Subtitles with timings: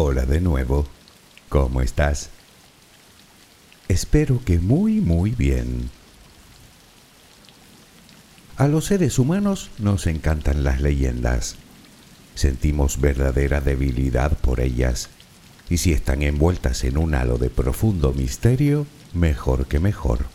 [0.00, 0.86] Hola de nuevo.
[1.48, 2.30] ¿Cómo estás?
[3.88, 5.90] Espero que muy, muy bien.
[8.56, 11.56] A los seres humanos nos encantan las leyendas.
[12.36, 15.08] Sentimos verdadera debilidad por ellas.
[15.68, 20.26] Y si están envueltas en un halo de profundo misterio, mejor que mejor.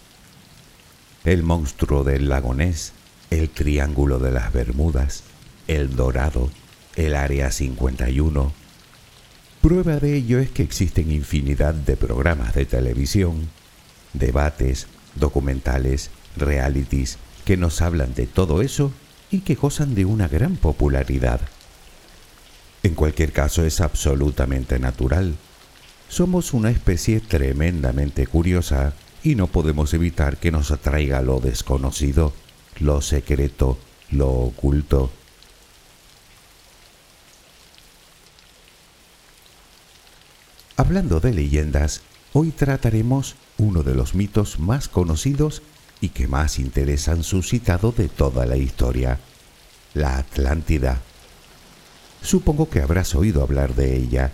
[1.23, 2.91] El monstruo del lagonés,
[3.29, 5.23] el triángulo de las Bermudas,
[5.69, 6.49] el dorado,
[6.97, 8.62] el área 51,
[9.63, 13.47] Prueba de ello es que existen infinidad de programas de televisión,
[14.11, 18.91] debates, documentales, realities que nos hablan de todo eso
[19.31, 21.39] y que gozan de una gran popularidad.
[22.83, 25.37] En cualquier caso es absolutamente natural.
[26.09, 28.91] Somos una especie tremendamente curiosa
[29.23, 32.33] y no podemos evitar que nos atraiga lo desconocido,
[32.81, 33.77] lo secreto,
[34.11, 35.09] lo oculto,
[40.75, 42.01] Hablando de leyendas,
[42.33, 45.61] hoy trataremos uno de los mitos más conocidos
[46.01, 49.19] y que más interés han suscitado de toda la historia,
[49.93, 50.99] la Atlántida.
[52.23, 54.31] Supongo que habrás oído hablar de ella.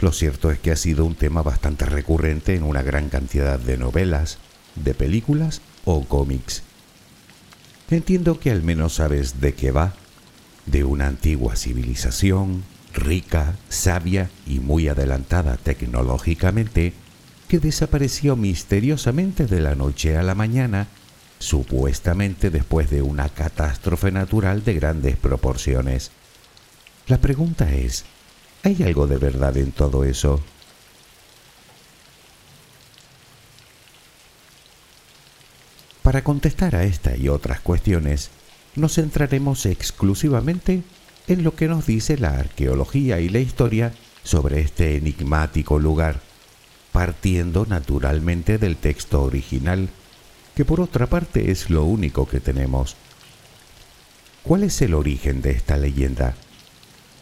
[0.00, 3.76] Lo cierto es que ha sido un tema bastante recurrente en una gran cantidad de
[3.76, 4.38] novelas,
[4.76, 6.62] de películas o cómics.
[7.90, 9.92] Entiendo que al menos sabes de qué va,
[10.64, 12.62] de una antigua civilización,
[12.94, 16.92] rica, sabia y muy adelantada tecnológicamente,
[17.48, 20.88] que desapareció misteriosamente de la noche a la mañana,
[21.38, 26.10] supuestamente después de una catástrofe natural de grandes proporciones.
[27.06, 28.04] La pregunta es,
[28.62, 30.42] ¿hay algo de verdad en todo eso?
[36.02, 38.30] Para contestar a esta y otras cuestiones,
[38.76, 40.82] nos centraremos exclusivamente
[41.28, 43.92] en lo que nos dice la arqueología y la historia
[44.24, 46.20] sobre este enigmático lugar,
[46.90, 49.90] partiendo naturalmente del texto original,
[50.56, 52.96] que por otra parte es lo único que tenemos.
[54.42, 56.34] ¿Cuál es el origen de esta leyenda?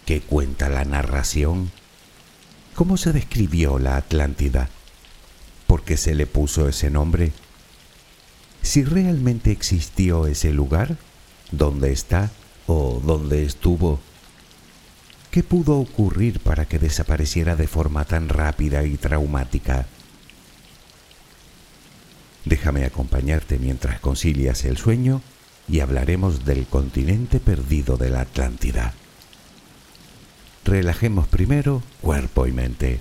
[0.06, 1.72] ¿Qué cuenta la narración?
[2.76, 4.68] ¿Cómo se describió la Atlántida?
[5.66, 7.32] ¿Por qué se le puso ese nombre?
[8.62, 10.96] Si realmente existió ese lugar,
[11.50, 12.30] ¿dónde está?
[12.66, 14.00] ¿O dónde estuvo?
[15.30, 19.86] ¿Qué pudo ocurrir para que desapareciera de forma tan rápida y traumática?
[22.44, 25.20] Déjame acompañarte mientras concilias el sueño
[25.68, 28.94] y hablaremos del continente perdido de la Atlántida.
[30.64, 33.00] Relajemos primero cuerpo y mente.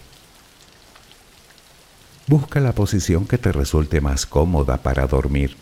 [2.28, 5.56] Busca la posición que te resulte más cómoda para dormir,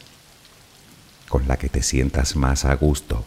[1.30, 3.26] con la que te sientas más a gusto.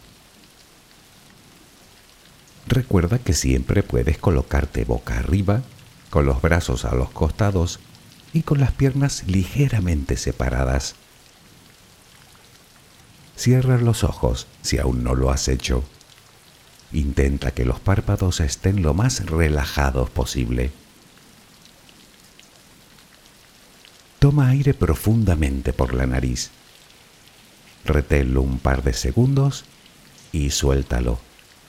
[2.66, 5.62] Recuerda que siempre puedes colocarte boca arriba,
[6.10, 7.78] con los brazos a los costados
[8.32, 10.96] y con las piernas ligeramente separadas.
[13.36, 15.84] Cierra los ojos si aún no lo has hecho.
[16.92, 20.72] Intenta que los párpados estén lo más relajados posible.
[24.18, 26.50] Toma aire profundamente por la nariz.
[27.84, 29.64] Reténlo un par de segundos
[30.32, 31.25] y suéltalo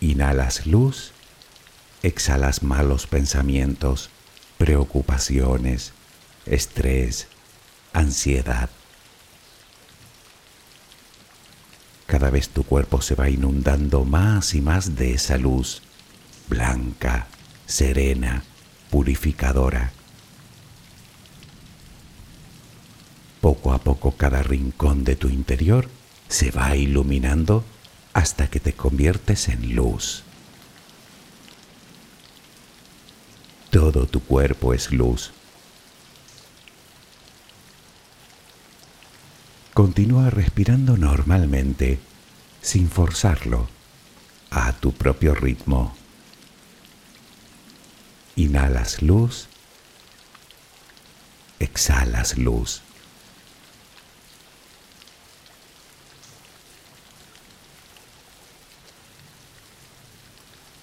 [0.00, 1.12] Inhalas luz,
[2.02, 4.10] exhalas malos pensamientos,
[4.56, 5.92] preocupaciones,
[6.46, 7.28] estrés,
[7.92, 8.70] ansiedad.
[12.06, 15.82] Cada vez tu cuerpo se va inundando más y más de esa luz,
[16.48, 17.26] blanca,
[17.66, 18.42] serena,
[18.90, 19.92] purificadora.
[23.40, 25.88] Poco a poco cada rincón de tu interior
[26.28, 27.64] se va iluminando
[28.12, 30.24] hasta que te conviertes en luz.
[33.70, 35.32] Todo tu cuerpo es luz.
[39.74, 42.00] Continúa respirando normalmente,
[42.60, 43.68] sin forzarlo,
[44.50, 45.94] a tu propio ritmo.
[48.34, 49.46] Inhalas luz,
[51.60, 52.82] exhalas luz.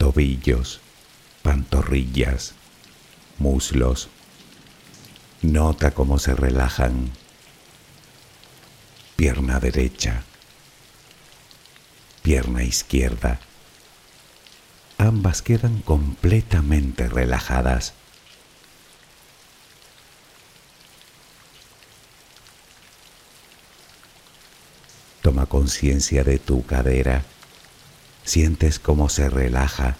[0.00, 0.80] tobillos,
[1.42, 2.54] pantorrillas,
[3.36, 4.08] muslos.
[5.42, 7.12] Nota cómo se relajan.
[9.14, 10.22] Pierna derecha,
[12.22, 13.40] pierna izquierda.
[14.96, 17.92] Ambas quedan completamente relajadas.
[25.20, 27.22] Toma conciencia de tu cadera
[28.24, 29.96] Sientes cómo se relaja,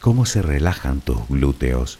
[0.00, 1.98] cómo se relajan tus glúteos.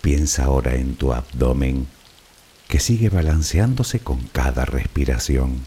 [0.00, 1.86] Piensa ahora en tu abdomen
[2.66, 5.66] que sigue balanceándose con cada respiración.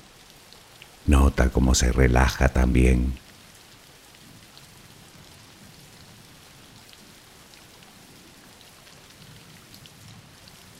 [1.06, 3.18] Nota cómo se relaja también.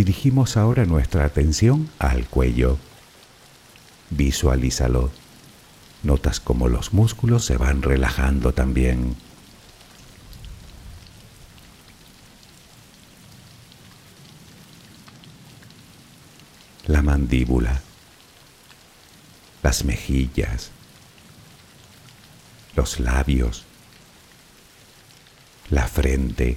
[0.00, 2.78] Dirigimos ahora nuestra atención al cuello.
[4.08, 5.10] Visualízalo.
[6.02, 9.14] Notas cómo los músculos se van relajando también.
[16.86, 17.82] La mandíbula,
[19.62, 20.70] las mejillas,
[22.74, 23.64] los labios,
[25.68, 26.56] la frente,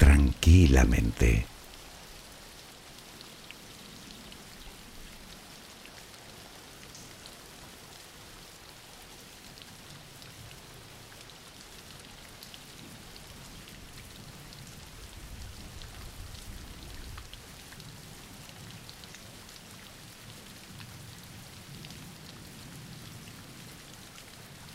[0.00, 1.44] tranquilamente.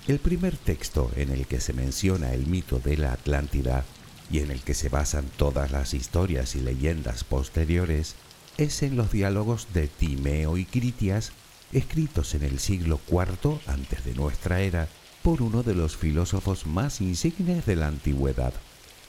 [0.07, 3.85] El primer texto en el que se menciona el mito de la Atlántida
[4.31, 8.15] y en el que se basan todas las historias y leyendas posteriores
[8.57, 11.31] es en los diálogos de Timeo y Critias,
[11.73, 14.87] escritos en el siglo IV antes de nuestra era
[15.23, 18.53] por uno de los filósofos más insignes de la antigüedad,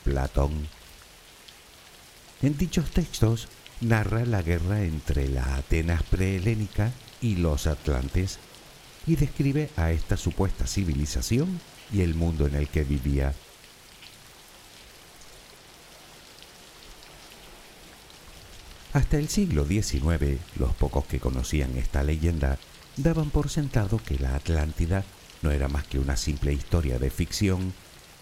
[0.04, 0.66] Platón.
[2.42, 3.48] En dichos textos
[3.80, 8.38] narra la guerra entre la Atenas prehelénica y los atlantes
[9.06, 11.60] y describe a esta supuesta civilización
[11.92, 13.34] y el mundo en el que vivía.
[18.96, 22.58] Hasta el siglo XIX, los pocos que conocían esta leyenda
[22.96, 25.04] daban por sentado que la Atlántida
[25.42, 27.74] no era más que una simple historia de ficción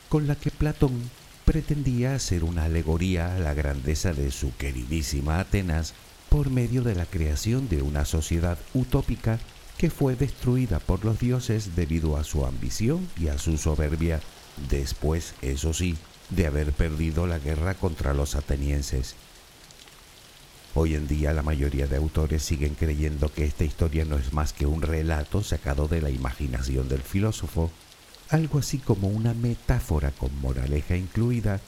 [0.09, 1.01] con la que Platón
[1.45, 5.95] pretendía hacer una alegoría a la grandeza de su queridísima Atenas
[6.29, 9.39] por medio de la creación de una sociedad utópica
[9.79, 14.21] que fue destruida por los dioses debido a su ambición y a su soberbia,
[14.69, 15.97] después, eso sí,
[16.31, 19.15] de haber perdido la guerra contra los atenienses.
[20.75, 24.53] Hoy en día la mayoría de autores siguen creyendo que esta historia no es más
[24.53, 27.71] que un relato sacado de la imaginación del filósofo,
[28.29, 31.61] algo así como una metáfora con moraleja incluida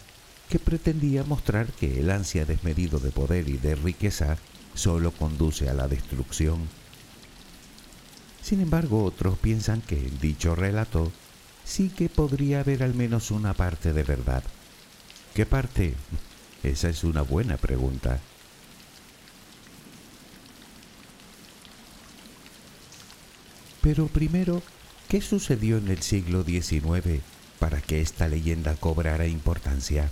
[0.48, 4.38] que pretendía mostrar que el ansia desmedido de poder y de riqueza
[4.74, 6.68] solo conduce a la destrucción
[8.46, 11.10] sin embargo, otros piensan que en dicho relato
[11.64, 14.44] sí que podría haber al menos una parte de verdad.
[15.34, 15.94] ¿Qué parte?
[16.62, 18.20] Esa es una buena pregunta.
[23.86, 24.64] Pero primero,
[25.08, 27.20] ¿qué sucedió en el siglo XIX
[27.60, 30.10] para que esta leyenda cobrara importancia?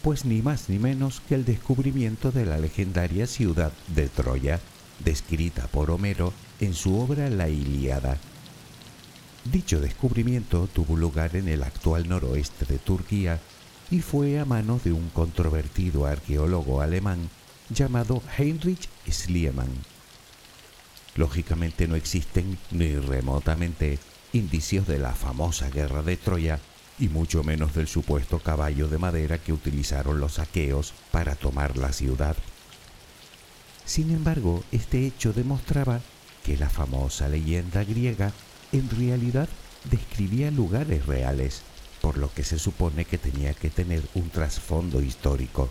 [0.00, 4.60] Pues ni más ni menos que el descubrimiento de la legendaria ciudad de Troya,
[5.04, 8.16] descrita por Homero en su obra La Ilíada.
[9.44, 13.40] Dicho descubrimiento tuvo lugar en el actual noroeste de Turquía
[13.90, 17.28] y fue a manos de un controvertido arqueólogo alemán
[17.68, 19.68] llamado Heinrich Schliemann.
[21.16, 23.98] Lógicamente no existen ni remotamente
[24.32, 26.60] indicios de la famosa guerra de Troya
[26.98, 31.92] y mucho menos del supuesto caballo de madera que utilizaron los aqueos para tomar la
[31.92, 32.36] ciudad.
[33.84, 36.00] Sin embargo, este hecho demostraba
[36.44, 38.32] que la famosa leyenda griega
[38.72, 39.48] en realidad
[39.90, 41.62] describía lugares reales,
[42.00, 45.70] por lo que se supone que tenía que tener un trasfondo histórico.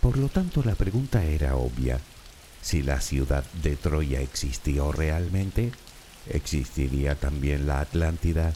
[0.00, 2.00] Por lo tanto, la pregunta era obvia.
[2.64, 5.70] Si la ciudad de Troya existió realmente,
[6.30, 8.54] ¿existiría también la Atlántida?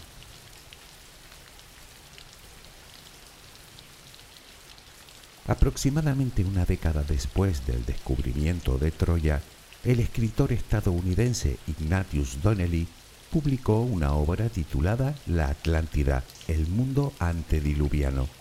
[5.47, 9.43] Aproximadamente una década después del descubrimiento de Troya,
[9.85, 12.89] el escritor estadounidense Ignatius Donnelly
[13.31, 18.38] publicó una obra titulada La Atlántida, el mundo antediluviano.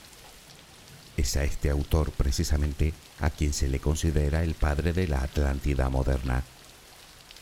[1.18, 5.90] Es a este autor precisamente a quien se le considera el padre de la Atlántida
[5.90, 6.44] moderna.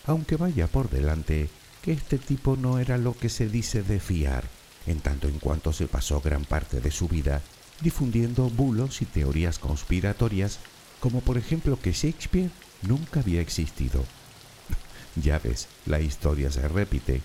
[0.06, 1.50] Aunque vaya por delante
[1.82, 4.46] que este tipo no era lo que se dice de fiar,
[4.88, 7.42] en tanto en cuanto se pasó gran parte de su vida
[7.82, 10.60] difundiendo bulos y teorías conspiratorias,
[11.00, 12.50] como por ejemplo que Shakespeare
[12.82, 14.04] nunca había existido.
[15.16, 17.22] ya ves, la historia se repite.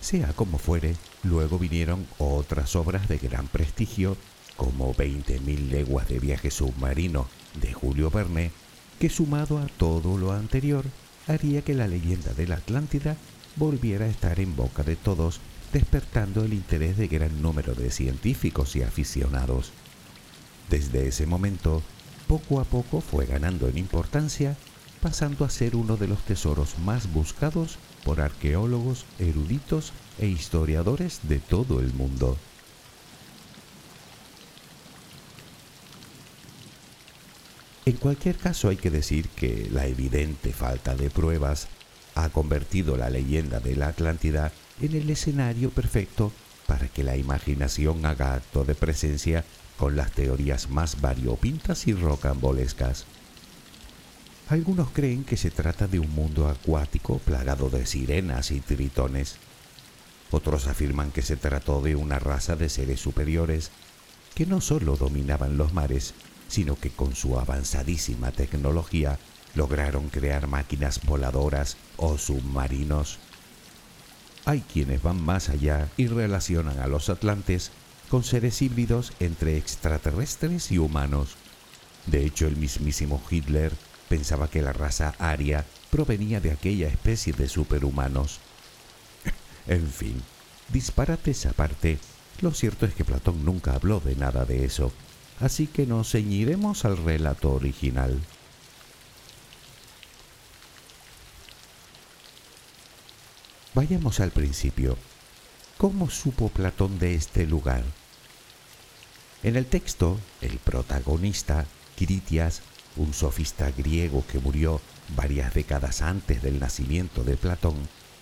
[0.00, 4.16] Sea como fuere, luego vinieron otras obras de gran prestigio,
[4.56, 7.26] como 20.000 leguas de viaje submarino
[7.60, 8.50] de Julio Verne,
[8.98, 10.84] que sumado a todo lo anterior,
[11.26, 13.16] haría que la leyenda de la Atlántida
[13.56, 15.40] volviera a estar en boca de todos,
[15.72, 19.72] despertando el interés de gran número de científicos y aficionados.
[20.70, 21.82] Desde ese momento,
[22.26, 24.56] poco a poco fue ganando en importancia,
[25.02, 31.38] pasando a ser uno de los tesoros más buscados por arqueólogos, eruditos e historiadores de
[31.38, 32.38] todo el mundo.
[37.86, 41.68] En cualquier caso hay que decir que la evidente falta de pruebas
[42.14, 46.32] ha convertido la leyenda de la Atlántida en el escenario perfecto
[46.66, 49.44] para que la imaginación haga acto de presencia
[49.76, 53.04] con las teorías más variopintas y rocambolescas.
[54.48, 59.36] Algunos creen que se trata de un mundo acuático plagado de sirenas y tritones.
[60.30, 63.70] Otros afirman que se trató de una raza de seres superiores
[64.34, 66.14] que no solo dominaban los mares,
[66.54, 69.18] sino que con su avanzadísima tecnología
[69.56, 73.18] lograron crear máquinas voladoras o submarinos.
[74.44, 77.72] Hay quienes van más allá y relacionan a los atlantes
[78.08, 81.34] con seres híbridos entre extraterrestres y humanos.
[82.06, 83.72] De hecho, el mismísimo Hitler
[84.08, 88.38] pensaba que la raza aria provenía de aquella especie de superhumanos.
[89.66, 90.22] en fin,
[90.72, 91.98] Disparates aparte,
[92.42, 94.92] lo cierto es que Platón nunca habló de nada de eso,
[95.40, 98.20] así que nos ceñiremos al relato original.
[103.74, 104.96] Vayamos al principio.
[105.78, 107.82] ¿Cómo supo Platón de este lugar?
[109.42, 112.62] En el texto, el protagonista, Critias,
[112.96, 114.80] un sofista griego que murió
[115.16, 117.74] varias décadas antes del nacimiento de Platón,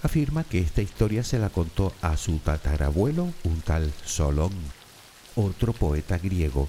[0.02, 4.52] afirma que esta historia se la contó a su tatarabuelo, un tal Solón,
[5.36, 6.68] otro poeta griego,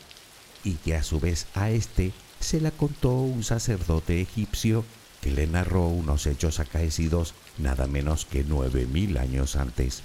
[0.64, 4.84] y que a su vez a este se la contó un sacerdote egipcio
[5.22, 10.04] que le narró unos hechos acaecidos nada menos que nueve mil años antes.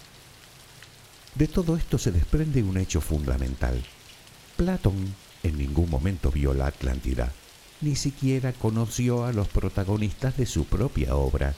[1.34, 3.82] De todo esto se desprende un hecho fundamental.
[4.56, 7.32] Platón en ningún momento vio la Atlántida,
[7.80, 11.54] ni siquiera conoció a los protagonistas de su propia obra.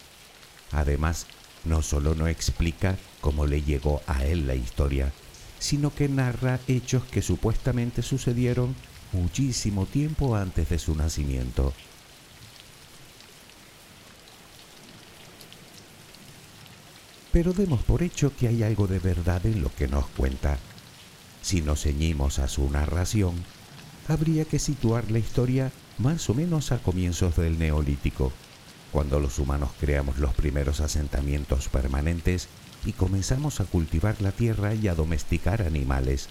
[0.73, 1.27] Además,
[1.65, 5.13] no solo no explica cómo le llegó a él la historia,
[5.59, 8.75] sino que narra hechos que supuestamente sucedieron
[9.13, 11.73] muchísimo tiempo antes de su nacimiento.
[17.33, 20.59] pero demos por hecho que hay algo de verdad en lo que nos cuenta.
[21.43, 23.35] Si nos ceñimos a su narración,
[24.09, 28.33] habría que situar la historia más o menos a comienzos del Neolítico,
[28.91, 32.49] cuando los humanos creamos los primeros asentamientos permanentes
[32.85, 36.29] y comenzamos a cultivar la tierra y a domesticar animales,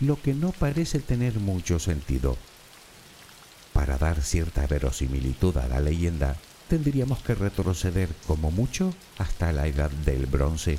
[0.00, 2.36] lo que no parece tener mucho sentido.
[3.72, 6.36] Para dar cierta verosimilitud a la leyenda,
[6.68, 10.78] tendríamos que retroceder como mucho hasta la edad del bronce,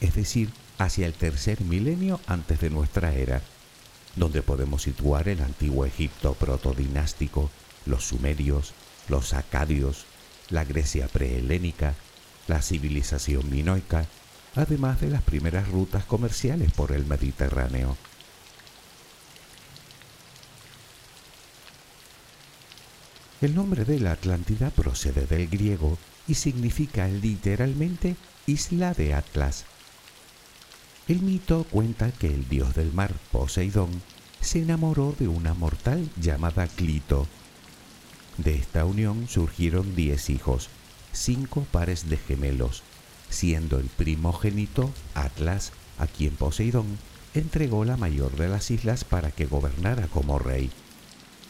[0.00, 3.42] es decir, hacia el tercer milenio antes de nuestra era,
[4.16, 7.50] donde podemos situar el antiguo Egipto protodinástico,
[7.86, 8.74] los sumerios,
[9.08, 10.06] los acadios,
[10.50, 11.94] la Grecia prehelénica,
[12.46, 14.06] la civilización minoica,
[14.54, 17.96] además de las primeras rutas comerciales por el Mediterráneo.
[23.44, 29.66] El nombre de la Atlántida procede del griego y significa literalmente isla de Atlas.
[31.08, 33.90] El mito cuenta que el dios del mar, Poseidón,
[34.40, 37.26] se enamoró de una mortal llamada Clito.
[38.38, 40.70] De esta unión surgieron diez hijos,
[41.12, 42.82] cinco pares de gemelos,
[43.28, 46.86] siendo el primogénito Atlas, a quien Poseidón
[47.34, 50.70] entregó la mayor de las islas para que gobernara como rey.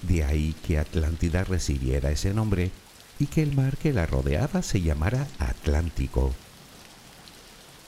[0.03, 2.71] De ahí que Atlántida recibiera ese nombre
[3.19, 6.35] y que el mar que la rodeaba se llamara Atlántico.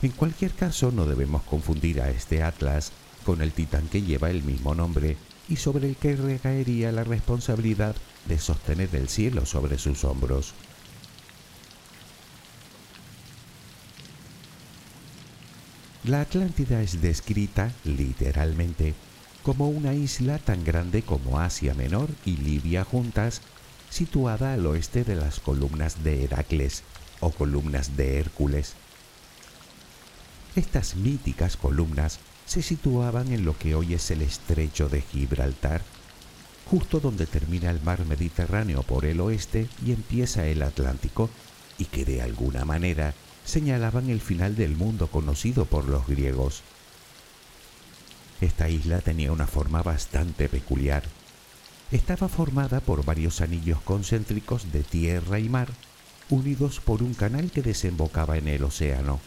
[0.01, 2.91] En cualquier caso, no debemos confundir a este Atlas
[3.25, 5.17] con el titán que lleva el mismo nombre
[5.49, 10.53] y sobre el que recaería la responsabilidad de sostener el cielo sobre sus hombros.
[16.03, 18.93] La Atlántida es descrita, literalmente,
[19.47, 23.41] como una isla tan grande como Asia Menor y Libia juntas,
[23.89, 26.83] situada al oeste de las columnas de Heracles
[27.21, 28.73] o columnas de Hércules.
[30.57, 35.81] Estas míticas columnas se situaban en lo que hoy es el estrecho de Gibraltar,
[36.69, 41.29] justo donde termina el mar Mediterráneo por el oeste y empieza el Atlántico,
[41.77, 43.13] y que de alguna manera
[43.45, 46.63] señalaban el final del mundo conocido por los griegos.
[48.41, 51.03] Esta isla tenía una forma bastante peculiar.
[51.91, 55.69] Estaba formada por varios anillos concéntricos de tierra y mar,
[56.29, 59.19] unidos por un canal que desembocaba en el océano.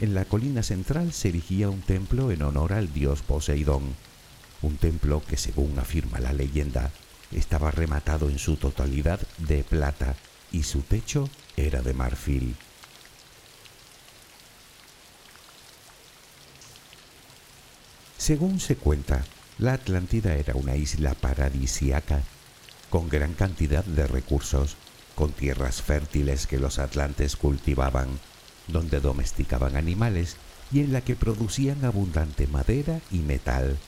[0.00, 3.94] En la colina central se erigía un templo en honor al dios Poseidón,
[4.62, 6.90] un templo que según afirma la leyenda
[7.32, 10.16] estaba rematado en su totalidad de plata
[10.52, 12.56] y su techo era de marfil.
[18.20, 19.24] Según se cuenta,
[19.56, 22.20] la Atlántida era una isla paradisiaca,
[22.90, 24.76] con gran cantidad de recursos,
[25.14, 28.08] con tierras fértiles que los atlantes cultivaban,
[28.68, 30.36] donde domesticaban animales
[30.70, 33.78] y en la que producían abundante madera y metal.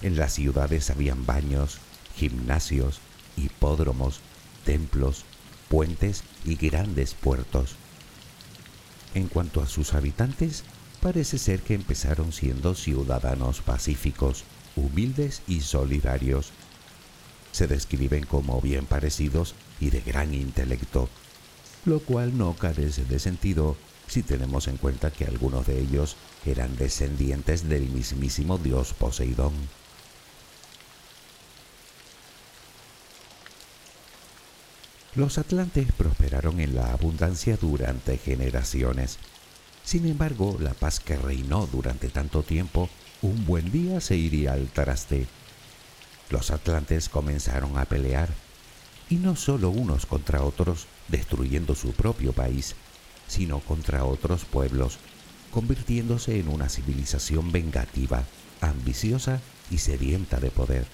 [0.00, 1.78] En las ciudades habían baños,
[2.14, 3.00] gimnasios,
[3.36, 4.20] hipódromos,
[4.64, 5.24] templos,
[5.68, 7.74] puentes y grandes puertos.
[9.12, 10.62] En cuanto a sus habitantes,
[11.04, 16.52] parece ser que empezaron siendo ciudadanos pacíficos, humildes y solidarios.
[17.52, 21.10] Se describen como bien parecidos y de gran intelecto,
[21.84, 26.74] lo cual no carece de sentido si tenemos en cuenta que algunos de ellos eran
[26.76, 29.52] descendientes del mismísimo dios Poseidón.
[35.14, 39.18] Los atlantes prosperaron en la abundancia durante generaciones
[39.84, 42.88] Sin embargo, la paz que reinó durante tanto tiempo,
[43.20, 45.26] un buen día se iría al traste.
[46.30, 48.30] Los atlantes comenzaron a pelear,
[49.10, 52.74] y no solo unos contra otros, destruyendo su propio país,
[53.28, 54.98] sino contra otros pueblos,
[55.50, 58.24] convirtiéndose en una civilización vengativa,
[58.62, 60.86] ambiciosa y sedienta de poder.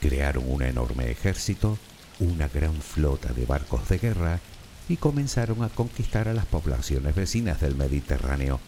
[0.00, 1.78] Crearon un enorme ejército,
[2.20, 4.40] una gran flota de barcos de guerra
[4.88, 8.60] y comenzaron a conquistar a las poblaciones vecinas del Mediterráneo,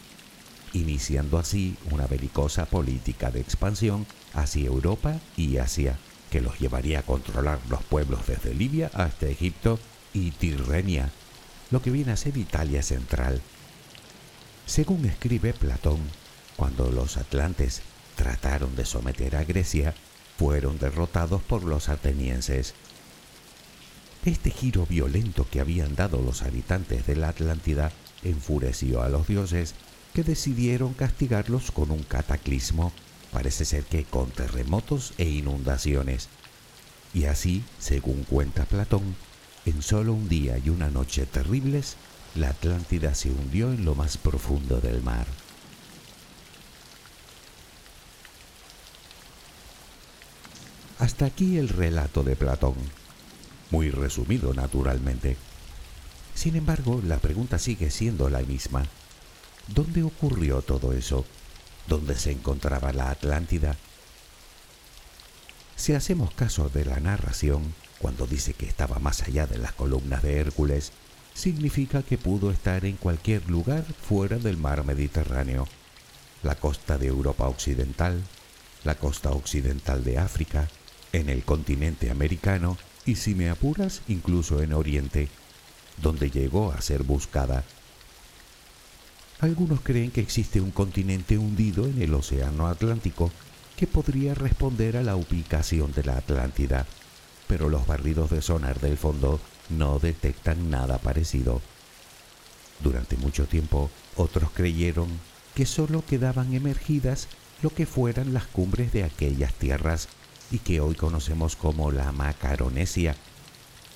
[0.73, 5.97] iniciando así una belicosa política de expansión hacia Europa y Asia,
[6.31, 9.79] que los llevaría a controlar los pueblos desde Libia hasta Egipto
[10.13, 11.11] y Tirrenia,
[11.71, 13.41] lo que viene a ser Italia central.
[14.65, 15.99] Según escribe Platón,
[16.55, 17.81] cuando los atlantes
[18.15, 19.93] trataron de someter a Grecia,
[20.37, 22.73] fueron derrotados por los atenienses.
[24.27, 27.93] Este giro violento que habían dado los habitantes de la Atlántida
[28.25, 29.73] enfureció a los dioses
[30.13, 32.91] que decidieron castigarlos con un cataclismo,
[33.31, 36.27] parece ser que con terremotos e inundaciones.
[37.13, 39.15] Y así, según cuenta Platón,
[39.65, 41.95] en solo un día y una noche terribles,
[42.35, 45.25] la Atlántida se hundió en lo más profundo del mar.
[50.99, 52.75] Hasta aquí el relato de Platón,
[53.71, 55.37] muy resumido naturalmente.
[56.33, 58.85] Sin embargo, la pregunta sigue siendo la misma.
[59.67, 61.25] ¿Dónde ocurrió todo eso?
[61.87, 63.75] ¿Dónde se encontraba la Atlántida?
[65.75, 70.23] Si hacemos caso de la narración, cuando dice que estaba más allá de las columnas
[70.23, 70.91] de Hércules,
[71.33, 75.67] significa que pudo estar en cualquier lugar fuera del mar Mediterráneo,
[76.43, 78.23] la costa de Europa Occidental,
[78.83, 80.67] la costa occidental de África,
[81.13, 82.77] en el continente americano
[83.07, 85.29] y si me apuras incluso en Oriente,
[86.01, 87.63] donde llegó a ser buscada.
[89.39, 93.31] Algunos creen que existe un continente hundido en el Océano Atlántico
[93.77, 96.85] que podría responder a la ubicación de la Atlántida,
[97.47, 99.39] pero los barridos de sonar del fondo
[99.69, 101.61] no detectan nada parecido.
[102.83, 105.07] Durante mucho tiempo, otros creyeron
[105.55, 107.27] que sólo quedaban emergidas
[107.61, 110.09] lo que fueran las cumbres de aquellas tierras
[110.51, 113.15] y que hoy conocemos como la Macaronesia,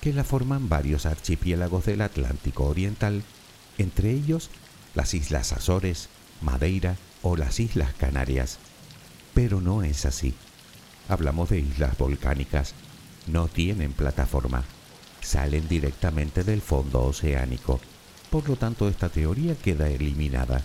[0.00, 3.22] que la forman varios archipiélagos del Atlántico Oriental,
[3.78, 4.50] entre ellos
[4.94, 6.08] las Islas Azores,
[6.40, 8.58] Madeira o las Islas Canarias.
[9.34, 10.34] Pero no es así.
[11.08, 12.74] Hablamos de islas volcánicas,
[13.26, 14.64] no tienen plataforma,
[15.20, 17.80] salen directamente del fondo oceánico,
[18.30, 20.62] por lo tanto esta teoría queda eliminada.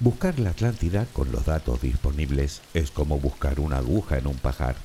[0.00, 4.76] Buscar la Atlántida con los datos disponibles es como buscar una aguja en un pajar.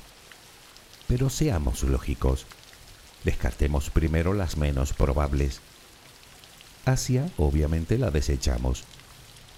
[1.06, 2.46] Pero seamos lógicos.
[3.22, 5.60] Descartemos primero las menos probables.
[6.84, 8.82] Asia, obviamente, la desechamos.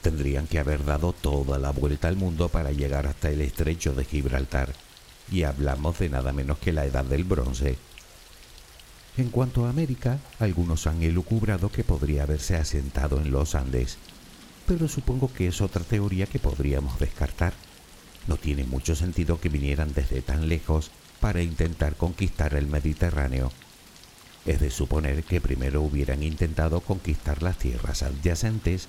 [0.03, 4.05] Tendrían que haber dado toda la vuelta al mundo para llegar hasta el estrecho de
[4.05, 4.75] Gibraltar.
[5.33, 7.79] Y hablamos de nada menos que la edad del bronce.
[9.16, 13.97] En cuanto a América, algunos han elucubrado que podría haberse asentado en los Andes
[14.66, 17.55] pero supongo que es otra teoría que podríamos descartar.
[18.26, 23.52] No tiene mucho sentido que vinieran desde tan lejos para intentar conquistar el Mediterráneo.
[24.44, 28.88] Es de suponer que primero hubieran intentado conquistar las tierras adyacentes,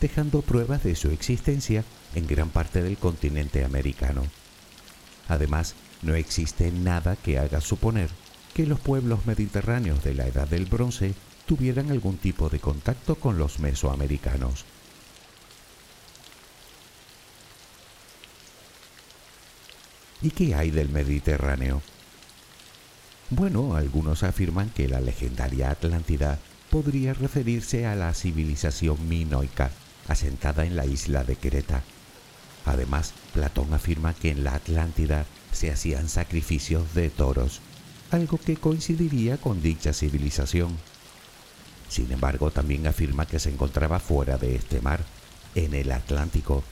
[0.00, 4.22] dejando pruebas de su existencia en gran parte del continente americano.
[5.28, 8.10] Además, no existe nada que haga suponer
[8.54, 11.14] que los pueblos mediterráneos de la Edad del Bronce
[11.46, 14.64] tuvieran algún tipo de contacto con los mesoamericanos.
[20.22, 21.82] ¿Y qué hay del Mediterráneo?
[23.30, 26.38] Bueno, algunos afirman que la legendaria Atlántida
[26.70, 29.72] podría referirse a la civilización minoica,
[30.06, 31.82] asentada en la isla de Creta.
[32.64, 37.60] Además, Platón afirma que en la Atlántida se hacían sacrificios de toros,
[38.12, 40.78] algo que coincidiría con dicha civilización.
[41.88, 45.04] Sin embargo, también afirma que se encontraba fuera de este mar,
[45.56, 46.62] en el Atlántico.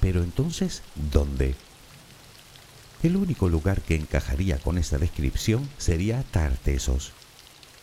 [0.00, 1.54] Pero entonces, ¿dónde?
[3.02, 7.12] El único lugar que encajaría con esta descripción sería Tartesos,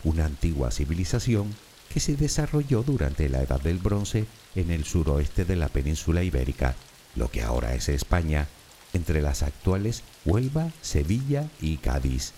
[0.04, 1.52] una antigua civilización
[1.92, 6.76] que se desarrolló durante la Edad del Bronce en el suroeste de la península ibérica,
[7.16, 8.46] lo que ahora es España,
[8.92, 12.32] entre las actuales Huelva, Sevilla y Cádiz.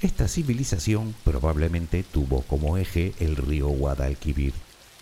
[0.00, 4.54] Esta civilización probablemente tuvo como eje el río Guadalquivir,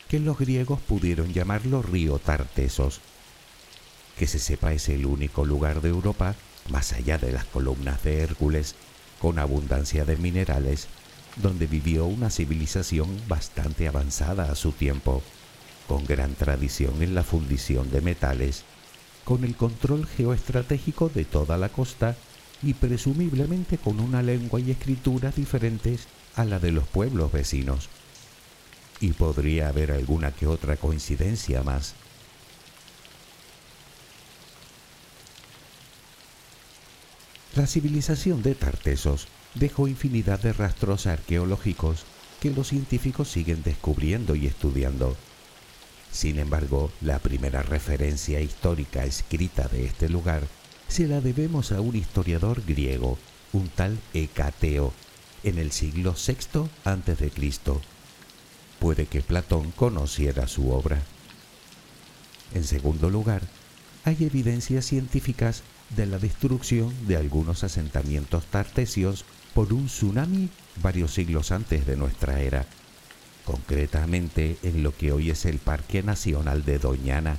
[0.08, 3.00] que los griegos pudieron llamarlo río Tartesos.
[4.18, 6.34] Que se sepa es el único lugar de Europa
[6.70, 8.74] más allá de las columnas de Hércules,
[9.20, 10.88] con abundancia de minerales,
[11.36, 15.22] donde vivió una civilización bastante avanzada a su tiempo,
[15.88, 18.64] con gran tradición en la fundición de metales,
[19.24, 22.16] con el control geoestratégico de toda la costa
[22.62, 27.88] y presumiblemente con una lengua y escritura diferentes a la de los pueblos vecinos.
[29.00, 31.94] Y podría haber alguna que otra coincidencia más.
[37.56, 42.04] La civilización de Tartesos dejó infinidad de rastros arqueológicos
[42.40, 45.16] que los científicos siguen descubriendo y estudiando.
[46.10, 50.42] Sin embargo, la primera referencia histórica escrita de este lugar
[50.88, 53.18] se la debemos a un historiador griego,
[53.52, 54.92] un tal Hecateo,
[55.44, 57.30] en el siglo VI a.C.
[58.84, 61.00] Puede que Platón conociera su obra.
[62.52, 63.40] En segundo lugar,
[64.04, 65.62] hay evidencias científicas
[65.96, 70.50] de la destrucción de algunos asentamientos tartesios por un tsunami
[70.82, 72.66] varios siglos antes de nuestra era,
[73.46, 77.38] concretamente en lo que hoy es el Parque Nacional de Doñana,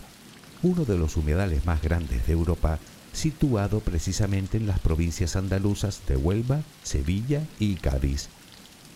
[0.63, 2.79] uno de los humedales más grandes de Europa,
[3.13, 8.29] situado precisamente en las provincias andaluzas de Huelva, Sevilla y Cádiz,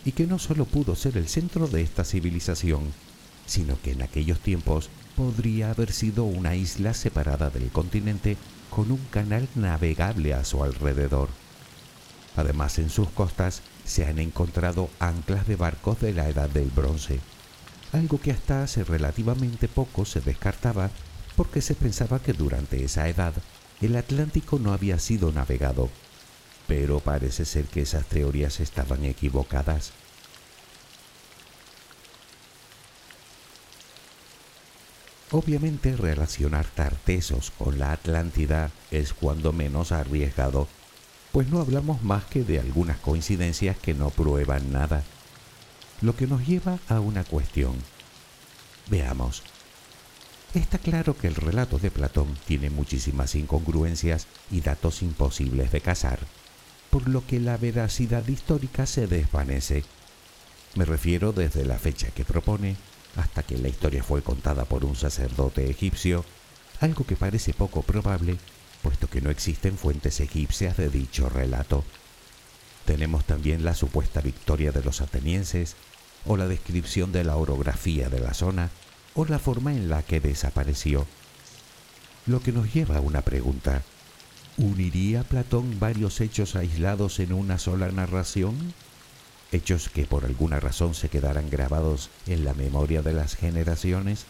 [0.05, 2.93] y que no solo pudo ser el centro de esta civilización,
[3.45, 8.37] sino que en aquellos tiempos podría haber sido una isla separada del continente
[8.69, 11.29] con un canal navegable a su alrededor.
[12.35, 17.19] Además, en sus costas se han encontrado anclas de barcos de la Edad del Bronce,
[17.91, 20.91] algo que hasta hace relativamente poco se descartaba
[21.35, 23.33] porque se pensaba que durante esa edad
[23.81, 25.89] el Atlántico no había sido navegado,
[26.69, 29.91] pero parece ser que esas teorías estaban equivocadas.
[35.31, 40.67] Obviamente relacionar Tartesos con la Atlántida es cuando menos arriesgado
[41.31, 45.03] pues no hablamos más que de algunas coincidencias que no prueban nada,
[46.01, 47.73] lo que nos lleva a una cuestión.
[48.89, 49.41] Veamos.
[50.53, 56.19] Está claro que el relato de Platón tiene muchísimas incongruencias y datos imposibles de casar,
[56.89, 59.83] por lo que la veracidad histórica se desvanece.
[60.75, 62.75] Me refiero desde la fecha que propone
[63.15, 66.25] hasta que la historia fue contada por un sacerdote egipcio,
[66.79, 68.37] algo que parece poco probable
[68.81, 71.83] puesto que no existen fuentes egipcias de dicho relato.
[72.85, 75.75] Tenemos también la supuesta victoria de los atenienses,
[76.25, 78.69] o la descripción de la orografía de la zona,
[79.15, 81.07] o la forma en la que desapareció.
[82.25, 83.83] Lo que nos lleva a una pregunta.
[84.59, 88.73] ¿Uniría Platón varios hechos aislados en una sola narración?
[89.53, 94.25] Hechos que por alguna razón se quedarán grabados en la memoria de las generaciones.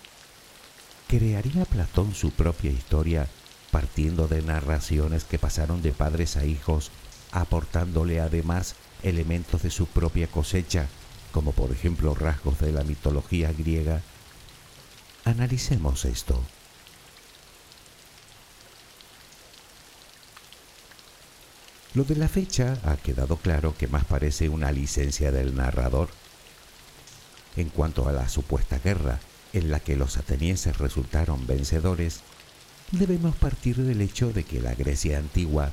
[1.08, 3.28] ¿Crearía Platón su propia historia
[3.72, 6.92] partiendo de narraciones que pasaron de padres a hijos,
[7.32, 10.86] aportándole además elementos de su propia cosecha,
[11.32, 14.04] como por ejemplo rasgos de la mitología griega.
[15.26, 16.40] Analicemos esto.
[21.96, 26.10] Lo de la fecha ha quedado claro que más parece una licencia del narrador.
[27.56, 29.20] En cuanto a la supuesta guerra,
[29.54, 32.22] en la que los atenienses resultaron vencedores,
[32.92, 35.72] debemos partir del hecho de que la Grecia antigua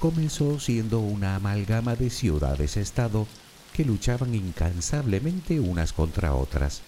[0.00, 3.28] comenzó siendo una amalgama de ciudades-estado
[3.72, 6.82] que luchaban incansablemente unas contra otras.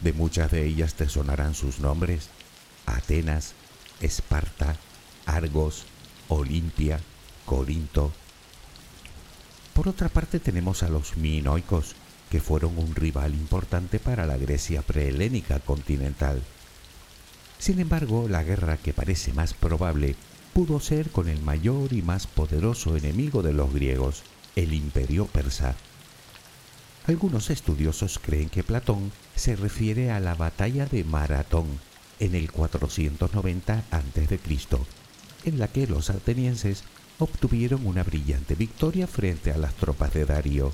[0.00, 2.28] De muchas de ellas te sonarán sus nombres,
[2.86, 3.54] Atenas,
[4.00, 4.76] Esparta,
[5.26, 5.86] Argos,
[6.28, 7.00] Olimpia,
[7.44, 8.12] Corinto.
[9.74, 11.94] Por otra parte tenemos a los minoicos,
[12.30, 16.42] que fueron un rival importante para la Grecia prehelénica continental.
[17.58, 20.16] Sin embargo, la guerra que parece más probable
[20.52, 24.22] pudo ser con el mayor y más poderoso enemigo de los griegos,
[24.56, 25.76] el imperio persa.
[27.06, 31.66] Algunos estudiosos creen que Platón se refiere a la batalla de Maratón
[32.18, 34.40] en el 490 a.C.,
[35.44, 36.84] en la que los atenienses
[37.20, 40.72] obtuvieron una brillante victoria frente a las tropas de Darío.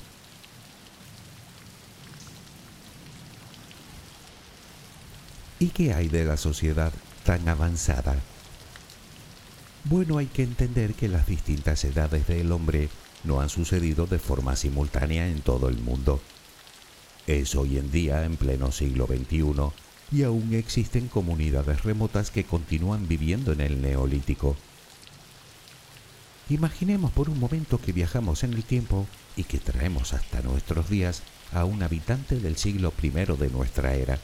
[5.59, 6.93] ¿Y qué hay de la sociedad
[7.25, 8.17] tan avanzada?
[9.85, 12.89] Bueno, hay que entender que las distintas edades del hombre
[13.25, 16.21] no han sucedido de forma simultánea en todo el mundo.
[17.27, 19.73] Es hoy en día, en pleno siglo XXI,
[20.13, 24.57] y aún existen comunidades remotas que continúan viviendo en el neolítico.
[26.49, 31.23] Imaginemos por un momento que viajamos en el tiempo y que traemos hasta nuestros días
[31.53, 34.21] a un habitante del siglo I de nuestra era.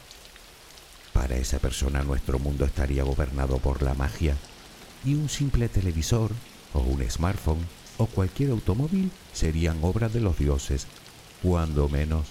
[1.12, 4.36] Para esa persona nuestro mundo estaría gobernado por la magia
[5.04, 6.30] y un simple televisor,
[6.72, 7.66] o un smartphone
[7.98, 10.86] o cualquier automóvil serían obra de los dioses,
[11.42, 12.28] cuando menos.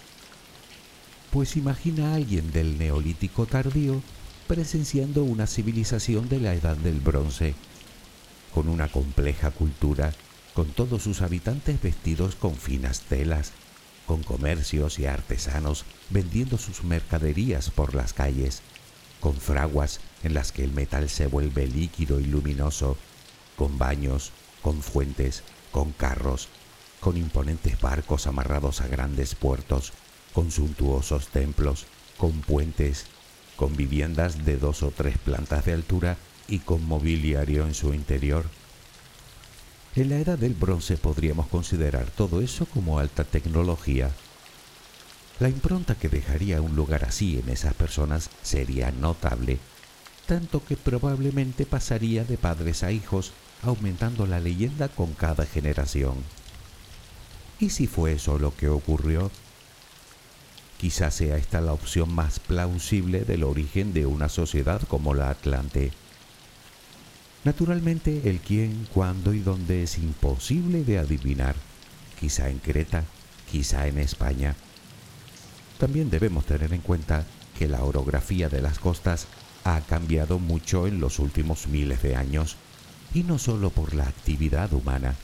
[1.31, 4.01] Pues imagina a alguien del neolítico tardío
[4.47, 7.55] presenciando una civilización de la edad del bronce,
[8.53, 10.13] con una compleja cultura,
[10.53, 13.51] con todos sus habitantes vestidos con finas telas,
[14.05, 18.61] con comercios y artesanos vendiendo sus mercaderías por las calles,
[19.19, 22.97] con fraguas en las que el metal se vuelve líquido y luminoso,
[23.55, 26.49] con baños, con fuentes, con carros,
[26.99, 29.93] con imponentes barcos amarrados a grandes puertos,
[30.33, 31.85] con suntuosos templos,
[32.17, 33.05] con puentes,
[33.55, 36.17] con viviendas de dos o tres plantas de altura
[36.51, 38.45] y con mobiliario en su interior.
[39.95, 44.11] En la edad del bronce podríamos considerar todo eso como alta tecnología.
[45.39, 49.59] La impronta que dejaría un lugar así en esas personas sería notable,
[50.27, 53.31] tanto que probablemente pasaría de padres a hijos,
[53.63, 56.15] aumentando la leyenda con cada generación.
[57.59, 59.31] ¿Y si fue eso lo que ocurrió?
[60.77, 65.91] Quizás sea esta la opción más plausible del origen de una sociedad como la Atlante.
[67.43, 71.55] Naturalmente, el quién, cuándo y dónde es imposible de adivinar.
[72.19, 73.03] Quizá en Creta,
[73.51, 74.55] quizá en España.
[75.79, 77.25] También debemos tener en cuenta
[77.57, 79.25] que la orografía de las costas
[79.63, 82.57] ha cambiado mucho en los últimos miles de años,
[83.13, 85.15] y no solo por la actividad humana,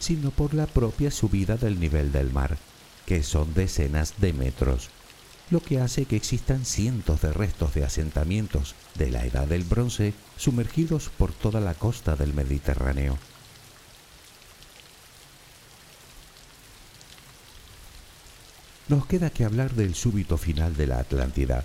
[0.00, 2.58] sino por la propia subida del nivel del mar,
[3.06, 4.90] que son decenas de metros
[5.50, 10.14] lo que hace que existan cientos de restos de asentamientos de la Edad del Bronce
[10.36, 13.18] sumergidos por toda la costa del Mediterráneo.
[18.88, 21.64] Nos queda que hablar del súbito final de la Atlántida,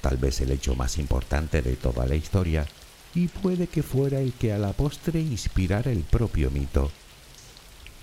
[0.00, 2.66] tal vez el hecho más importante de toda la historia,
[3.14, 6.90] y puede que fuera el que a la postre inspirara el propio mito.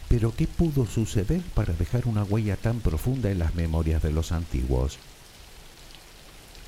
[0.08, 4.32] Pero ¿qué pudo suceder para dejar una huella tan profunda en las memorias de los
[4.32, 5.00] antiguos?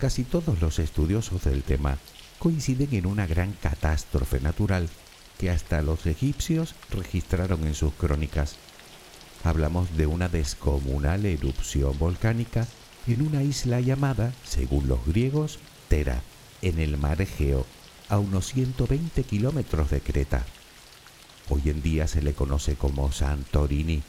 [0.01, 1.99] Casi todos los estudiosos del tema
[2.39, 4.89] coinciden en una gran catástrofe natural
[5.37, 8.55] que hasta los egipcios registraron en sus crónicas.
[9.43, 12.65] Hablamos de una descomunal erupción volcánica
[13.05, 16.23] en una isla llamada, según los griegos, Tera,
[16.63, 17.67] en el mar Egeo,
[18.09, 20.47] a unos 120 kilómetros de Creta.
[21.47, 24.01] Hoy en día se le conoce como Santorini.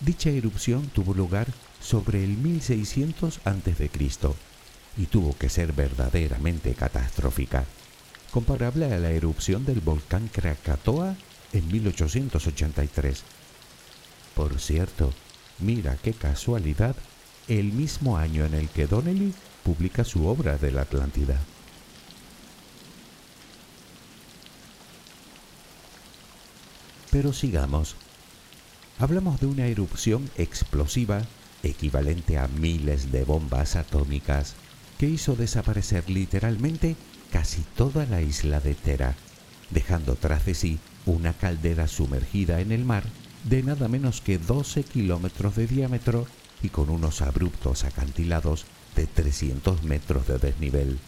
[0.00, 1.46] Dicha erupción tuvo lugar
[1.80, 3.90] sobre el 1600 a.C.
[4.96, 7.64] y tuvo que ser verdaderamente catastrófica,
[8.30, 11.16] comparable a la erupción del volcán Krakatoa
[11.52, 13.22] en 1883.
[14.34, 15.12] Por cierto,
[15.58, 16.96] mira qué casualidad,
[17.48, 21.38] el mismo año en el que Donnelly publica su obra de la Atlántida.
[27.10, 27.96] Pero sigamos.
[28.98, 31.22] Hablamos de una erupción explosiva
[31.62, 34.54] equivalente a miles de bombas atómicas,
[34.98, 36.96] que hizo desaparecer literalmente
[37.30, 39.14] casi toda la isla de Tera,
[39.70, 43.04] dejando tras de sí una caldera sumergida en el mar
[43.44, 46.26] de nada menos que 12 kilómetros de diámetro
[46.62, 48.66] y con unos abruptos acantilados
[48.96, 50.98] de 300 metros de desnivel.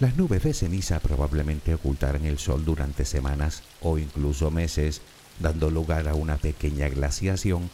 [0.00, 5.02] Las nubes de ceniza probablemente ocultaran el sol durante semanas o incluso meses,
[5.40, 7.70] dando lugar a una pequeña glaciación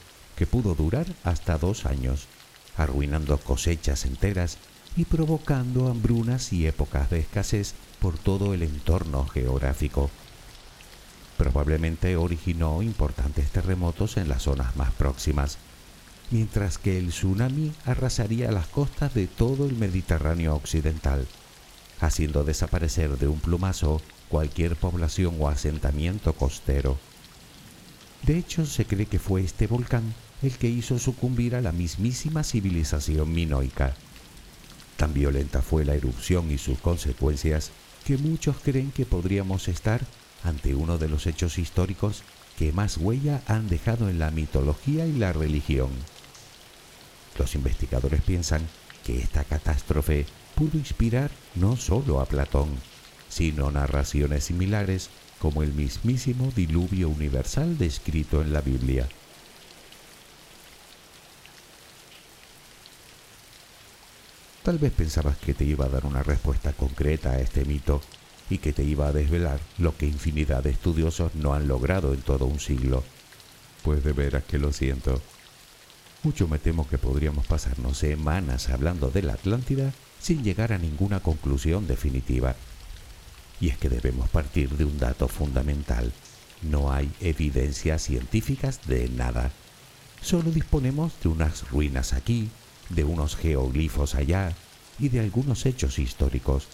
[0.47, 2.27] pudo durar hasta dos años,
[2.77, 4.59] arruinando cosechas enteras
[4.97, 10.11] y provocando hambrunas y épocas de escasez por todo el entorno geográfico.
[11.37, 15.59] Probablemente originó importantes terremotos en las zonas más próximas,
[16.31, 21.27] mientras que el tsunami arrasaría las costas de todo el Mediterráneo occidental,
[22.01, 26.99] haciendo desaparecer de un plumazo cualquier población o asentamiento costero.
[28.23, 32.43] De hecho, se cree que fue este volcán el que hizo sucumbir a la mismísima
[32.43, 33.95] civilización minoica.
[34.97, 37.71] Tan violenta fue la erupción y sus consecuencias
[38.05, 40.01] que muchos creen que podríamos estar
[40.43, 42.23] ante uno de los hechos históricos
[42.59, 45.91] que más huella han dejado en la mitología y la religión.
[47.39, 48.67] Los investigadores piensan
[49.05, 52.69] que esta catástrofe pudo inspirar no solo a Platón,
[53.29, 59.09] sino narraciones similares como el mismísimo diluvio universal descrito en la Biblia.
[64.63, 68.01] Tal vez pensabas que te iba a dar una respuesta concreta a este mito
[68.49, 72.21] y que te iba a desvelar lo que infinidad de estudiosos no han logrado en
[72.21, 73.03] todo un siglo.
[73.83, 75.21] Pues de veras que lo siento.
[76.23, 81.19] Mucho me temo que podríamos pasarnos semanas hablando de la Atlántida sin llegar a ninguna
[81.19, 82.55] conclusión definitiva.
[83.61, 86.13] Y es que debemos partir de un dato fundamental.
[86.63, 89.51] No hay evidencias científicas de nada.
[90.21, 92.49] Solo disponemos de unas ruinas aquí,
[92.95, 94.55] de unos geoglifos allá
[94.99, 96.67] y de algunos hechos históricos.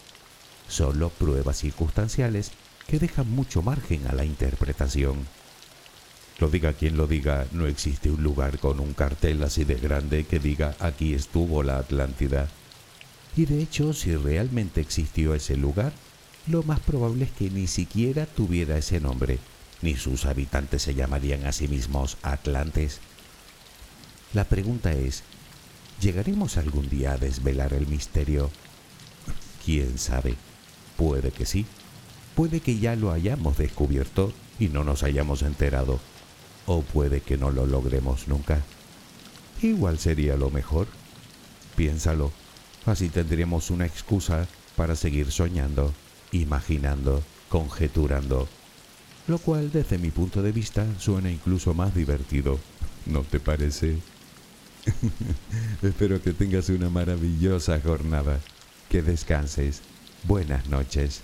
[0.68, 2.52] Solo pruebas circunstanciales
[2.86, 5.26] que dejan mucho margen a la interpretación.
[6.38, 10.24] Lo diga quien lo diga, no existe un lugar con un cartel así de grande
[10.24, 12.48] que diga aquí estuvo la Atlántida.
[13.36, 15.92] Y de hecho, si realmente existió ese lugar,
[16.46, 19.38] lo más probable es que ni siquiera tuviera ese nombre,
[19.82, 23.00] ni sus habitantes se llamarían a sí mismos Atlantes.
[24.32, 25.22] La pregunta es,
[26.01, 28.51] ¿llegaremos algún día a desvelar el misterio?
[29.64, 30.36] ¿Quién sabe?
[30.96, 31.66] Puede que sí,
[32.34, 36.01] puede que ya lo hayamos descubierto y no nos hayamos enterado
[36.68, 38.62] o puede que no lo logremos nunca.
[39.62, 40.86] Igual sería lo mejor.
[41.76, 42.30] Piénsalo,
[42.86, 44.46] así tendríamos una excusa
[44.76, 45.92] para seguir soñando,
[46.30, 48.49] imaginando, conjeturando,
[49.26, 52.59] lo cual desde mi punto de vista suena incluso más divertido.
[53.07, 53.99] ¿No te parece?
[55.83, 58.41] Espero que tengas una maravillosa jornada,
[58.89, 59.83] que descanses.
[60.24, 61.22] Buenas noches.